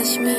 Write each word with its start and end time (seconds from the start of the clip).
Cashmere. 0.00 0.32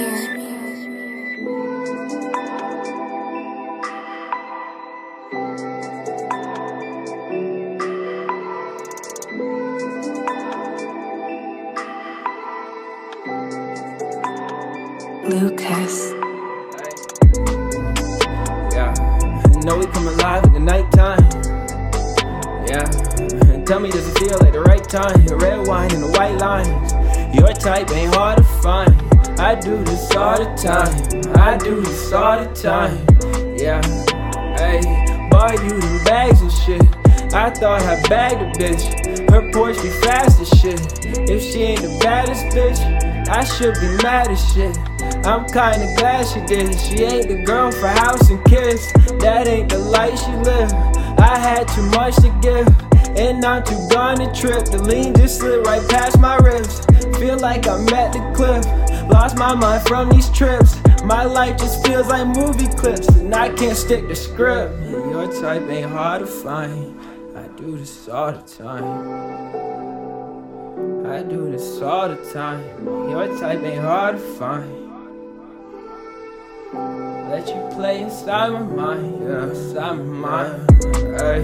Lucas. 15.29 16.11
Yeah, 18.71 18.93
know 19.63 19.77
we 19.77 19.85
come 19.85 20.07
alive 20.07 20.43
in 20.45 20.53
the 20.53 20.59
nighttime. 20.59 21.19
Yeah, 22.65 23.53
and 23.53 23.67
tell 23.67 23.79
me, 23.79 23.91
does 23.91 24.07
it 24.07 24.17
feel 24.17 24.39
like 24.39 24.53
the 24.53 24.61
right 24.61 24.83
time? 24.83 25.23
Red 25.37 25.67
wine 25.67 25.91
and 25.93 26.01
the 26.01 26.11
white 26.17 26.39
lines. 26.39 26.93
Your 27.35 27.53
type 27.53 27.91
ain't 27.91 28.15
hard 28.15 28.39
to 28.39 28.43
find. 28.43 29.00
I 29.41 29.55
do 29.55 29.83
this 29.83 30.15
all 30.15 30.37
the 30.37 30.53
time. 30.55 31.35
I 31.35 31.57
do 31.57 31.81
this 31.81 32.13
all 32.13 32.45
the 32.45 32.53
time. 32.53 32.95
Yeah, 33.57 33.81
hey, 34.55 34.81
buy 35.31 35.53
you 35.53 35.81
them 35.81 36.03
bags 36.03 36.41
and 36.41 36.51
shit. 36.51 36.83
I 37.33 37.49
thought 37.49 37.81
I 37.81 37.99
bagged 38.07 38.41
a 38.43 38.51
bitch. 38.59 38.83
Her 39.31 39.41
Porsche 39.51 39.81
be 39.81 39.89
fast 40.05 40.39
as 40.41 40.49
shit. 40.59 40.79
If 41.27 41.41
she 41.41 41.63
ain't 41.63 41.81
the 41.81 41.97
baddest 42.03 42.55
bitch, 42.55 42.79
I 43.29 43.43
should 43.43 43.73
be 43.81 43.87
mad 44.03 44.29
as 44.29 44.53
shit. 44.53 44.77
I'm 45.25 45.47
kinda 45.47 45.91
glad 45.97 46.27
she 46.27 46.39
did. 46.45 46.79
She 46.79 47.03
ain't 47.03 47.27
the 47.27 47.43
girl 47.43 47.71
for 47.71 47.87
house 47.87 48.29
and 48.29 48.45
kids. 48.45 48.93
That 49.21 49.47
ain't 49.47 49.69
the 49.69 49.79
life 49.79 50.19
she 50.19 50.33
live. 50.33 50.71
I 51.17 51.39
had 51.39 51.67
too 51.67 51.87
much 51.97 52.15
to 52.17 52.29
give. 52.41 52.67
And 53.17 53.43
I'm 53.43 53.63
too 53.63 53.87
gone 53.89 54.17
to 54.17 54.31
trip. 54.39 54.65
The 54.65 54.81
lean 54.83 55.15
just 55.15 55.39
slid 55.39 55.65
right 55.65 55.81
past 55.89 56.19
my 56.19 56.37
ribs. 56.37 56.85
Feel 57.17 57.39
like 57.39 57.67
I'm 57.67 57.89
at 57.89 58.13
the 58.13 58.21
cliff. 58.35 58.65
Lost 59.21 59.37
my 59.37 59.53
mind 59.53 59.83
from 59.87 60.09
these 60.09 60.29
trips. 60.31 60.81
My 61.03 61.25
life 61.25 61.55
just 61.59 61.85
feels 61.85 62.07
like 62.07 62.25
movie 62.25 62.65
clips. 62.75 63.07
And 63.07 63.35
I 63.35 63.49
can't 63.53 63.77
stick 63.77 64.07
to 64.07 64.15
script. 64.15 64.73
Your 64.89 65.31
type 65.31 65.61
ain't 65.69 65.91
hard 65.91 66.21
to 66.21 66.25
find. 66.25 66.99
I 67.37 67.47
do 67.49 67.77
this 67.77 68.09
all 68.09 68.31
the 68.31 68.41
time. 68.41 68.83
I 71.05 71.21
do 71.21 71.51
this 71.51 71.83
all 71.83 72.09
the 72.09 72.15
time. 72.33 72.63
Your 73.11 73.27
type 73.39 73.61
ain't 73.61 73.83
hard 73.83 74.15
to 74.15 74.21
find. 74.39 74.89
Let 77.29 77.47
you 77.47 77.69
play 77.75 78.01
inside 78.01 78.49
my 78.53 78.61
mind, 78.61 79.21
yeah, 79.21 79.43
inside 79.43 79.97
my 79.97 80.03
mind. 80.25 80.67
Ay, 81.21 81.41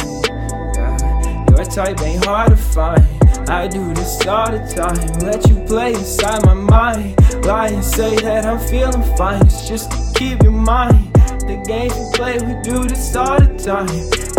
yeah. 0.74 1.46
Your 1.52 1.64
type 1.66 2.02
ain't 2.02 2.26
hard 2.26 2.50
to 2.50 2.58
find. 2.58 3.17
I 3.50 3.66
do 3.66 3.94
this 3.94 4.28
all 4.28 4.52
the 4.52 4.60
time. 4.76 4.98
Let 5.20 5.48
you 5.48 5.56
play 5.66 5.94
inside 5.94 6.46
my 6.46 6.54
mind. 6.54 7.16
Lie 7.46 7.70
and 7.70 7.84
say 7.84 8.16
that 8.18 8.46
I'm 8.46 8.60
feeling 8.60 9.04
fine. 9.16 9.42
It's 9.46 9.68
just 9.68 9.90
to 9.92 10.20
keep 10.20 10.44
your 10.44 10.52
mind. 10.52 11.14
The 11.48 11.64
games 11.66 11.94
we 11.94 12.12
play, 12.14 12.34
we 12.40 12.62
do 12.62 12.84
this 12.84 13.16
all 13.16 13.40
the 13.40 13.48
time. 13.58 13.88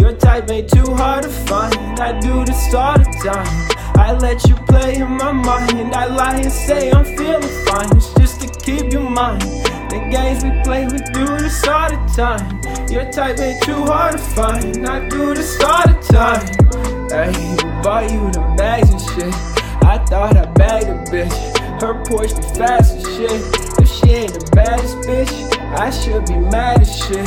Your 0.01 0.15
type 0.15 0.51
ain't 0.51 0.69
too 0.69 0.95
hard 0.95 1.23
to 1.23 1.31
find. 1.31 1.75
I 1.99 2.21
do 2.21 2.45
this 2.45 2.75
all 2.75 2.99
the 2.99 3.05
time. 3.25 3.69
I 3.97 4.13
let 4.13 4.47
you 4.47 4.55
play 4.67 4.97
in 4.97 5.11
my 5.17 5.33
mind. 5.33 5.95
I 5.95 6.05
lie 6.05 6.41
and 6.41 6.53
say 6.53 6.91
I'm 6.91 7.05
feeling 7.17 7.65
fine. 7.65 7.97
It's 7.97 8.13
just 8.13 8.43
to 8.43 8.49
keep 8.61 8.93
your 8.93 9.09
mind. 9.09 9.41
The 9.89 10.07
games 10.11 10.45
we 10.45 10.51
play, 10.65 10.85
we 10.85 10.99
do 11.15 11.27
this 11.39 11.67
all 11.67 11.89
the 11.89 11.97
time. 12.15 12.61
Your 12.91 13.11
type 13.11 13.39
ain't 13.39 13.63
too 13.63 13.85
hard 13.87 14.13
to 14.13 14.19
find. 14.19 14.87
I 14.87 15.09
do 15.09 15.35
this 15.35 15.59
all 15.63 15.87
the 15.87 15.99
time. 16.13 16.68
Hey, 17.11 17.33
buy 17.83 18.03
you 18.03 18.31
the 18.31 18.55
bags 18.59 18.91
and 18.91 19.01
shit. 19.01 19.35
I 19.83 19.97
thought 20.11 20.37
I 20.37 20.45
bagged 20.53 20.89
a 20.89 21.11
bitch. 21.11 21.81
Her 21.81 21.95
Porsche 22.05 22.37
be 22.37 22.59
fast 22.59 22.97
as 22.97 23.03
shit. 23.17 23.79
If 23.81 23.89
she 23.89 24.11
ain't 24.11 24.35
the 24.35 24.51
baddest 24.55 24.97
bitch, 25.09 25.59
I 25.79 25.89
should 25.89 26.27
be 26.27 26.37
mad 26.37 26.83
as 26.83 26.95
shit. 26.95 27.27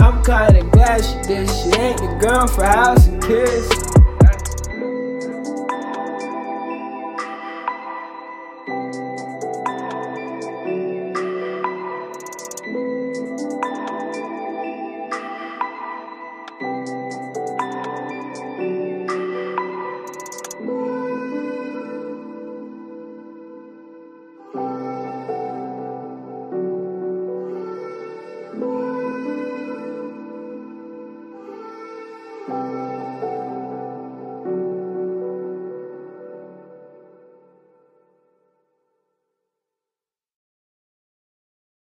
I'm 0.00 0.22
kinda 0.22 0.62
glad 0.72 1.02
she 1.02 1.14
did. 1.26 1.48
She 1.48 1.70
ain't 1.80 1.96
the 1.98 2.14
girl 2.20 2.46
for 2.46 2.64
house 2.64 3.06
and 3.06 3.22
kids. 3.22 3.91